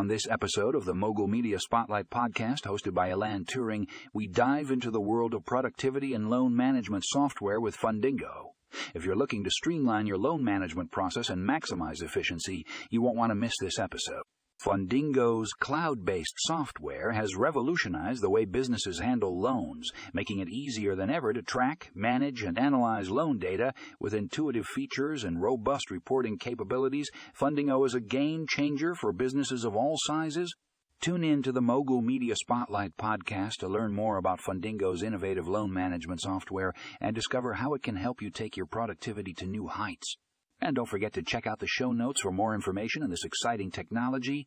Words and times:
On 0.00 0.08
this 0.08 0.26
episode 0.30 0.74
of 0.74 0.86
the 0.86 0.94
Mogul 0.94 1.26
Media 1.26 1.60
Spotlight 1.60 2.08
podcast, 2.08 2.62
hosted 2.62 2.94
by 2.94 3.10
Alan 3.10 3.44
Turing, 3.44 3.86
we 4.14 4.26
dive 4.26 4.70
into 4.70 4.90
the 4.90 4.98
world 4.98 5.34
of 5.34 5.44
productivity 5.44 6.14
and 6.14 6.30
loan 6.30 6.56
management 6.56 7.04
software 7.06 7.60
with 7.60 7.76
Fundingo. 7.76 8.52
If 8.94 9.04
you're 9.04 9.14
looking 9.14 9.44
to 9.44 9.50
streamline 9.50 10.06
your 10.06 10.16
loan 10.16 10.42
management 10.42 10.90
process 10.90 11.28
and 11.28 11.46
maximize 11.46 12.02
efficiency, 12.02 12.64
you 12.88 13.02
won't 13.02 13.18
want 13.18 13.30
to 13.30 13.34
miss 13.34 13.52
this 13.60 13.78
episode. 13.78 14.22
Fundingo's 14.62 15.54
cloud 15.54 16.04
based 16.04 16.34
software 16.36 17.12
has 17.12 17.34
revolutionized 17.34 18.22
the 18.22 18.28
way 18.28 18.44
businesses 18.44 18.98
handle 18.98 19.40
loans, 19.40 19.90
making 20.12 20.38
it 20.38 20.50
easier 20.50 20.94
than 20.94 21.08
ever 21.08 21.32
to 21.32 21.40
track, 21.40 21.90
manage, 21.94 22.42
and 22.42 22.58
analyze 22.58 23.08
loan 23.08 23.38
data 23.38 23.72
with 24.00 24.12
intuitive 24.12 24.66
features 24.66 25.24
and 25.24 25.40
robust 25.40 25.90
reporting 25.90 26.36
capabilities. 26.36 27.08
Fundingo 27.34 27.86
is 27.86 27.94
a 27.94 28.00
game 28.00 28.44
changer 28.46 28.94
for 28.94 29.14
businesses 29.14 29.64
of 29.64 29.74
all 29.74 29.96
sizes. 29.96 30.54
Tune 31.00 31.24
in 31.24 31.42
to 31.42 31.52
the 31.52 31.62
Mogul 31.62 32.02
Media 32.02 32.36
Spotlight 32.36 32.94
podcast 32.98 33.54
to 33.60 33.68
learn 33.68 33.94
more 33.94 34.18
about 34.18 34.42
Fundingo's 34.42 35.02
innovative 35.02 35.48
loan 35.48 35.72
management 35.72 36.20
software 36.20 36.74
and 37.00 37.14
discover 37.14 37.54
how 37.54 37.72
it 37.72 37.82
can 37.82 37.96
help 37.96 38.20
you 38.20 38.28
take 38.28 38.58
your 38.58 38.66
productivity 38.66 39.32
to 39.32 39.46
new 39.46 39.68
heights. 39.68 40.16
And 40.60 40.76
don't 40.76 40.88
forget 40.88 41.14
to 41.14 41.22
check 41.22 41.46
out 41.46 41.58
the 41.58 41.66
show 41.66 41.92
notes 41.92 42.20
for 42.20 42.30
more 42.30 42.54
information 42.54 43.02
on 43.02 43.08
this 43.08 43.24
exciting 43.24 43.70
technology 43.70 44.46